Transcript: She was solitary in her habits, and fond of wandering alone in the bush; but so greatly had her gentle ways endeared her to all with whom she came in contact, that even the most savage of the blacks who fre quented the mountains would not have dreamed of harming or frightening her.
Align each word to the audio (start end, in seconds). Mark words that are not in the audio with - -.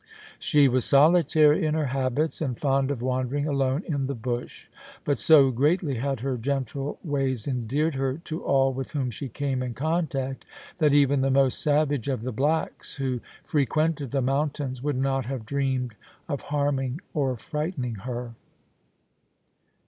She 0.39 0.67
was 0.67 0.83
solitary 0.83 1.63
in 1.63 1.75
her 1.75 1.85
habits, 1.85 2.41
and 2.41 2.57
fond 2.57 2.89
of 2.89 3.03
wandering 3.03 3.45
alone 3.47 3.83
in 3.85 4.07
the 4.07 4.15
bush; 4.15 4.67
but 5.03 5.19
so 5.19 5.51
greatly 5.51 5.93
had 5.93 6.21
her 6.21 6.37
gentle 6.37 6.97
ways 7.03 7.45
endeared 7.47 7.93
her 7.93 8.17
to 8.17 8.41
all 8.43 8.73
with 8.73 8.93
whom 8.93 9.11
she 9.11 9.29
came 9.29 9.61
in 9.61 9.75
contact, 9.75 10.43
that 10.79 10.95
even 10.95 11.21
the 11.21 11.29
most 11.29 11.61
savage 11.61 12.07
of 12.07 12.23
the 12.23 12.31
blacks 12.31 12.95
who 12.95 13.19
fre 13.43 13.61
quented 13.61 14.09
the 14.09 14.23
mountains 14.23 14.81
would 14.81 14.97
not 14.97 15.27
have 15.27 15.45
dreamed 15.45 15.93
of 16.27 16.41
harming 16.41 16.99
or 17.13 17.37
frightening 17.37 17.93
her. 17.93 18.33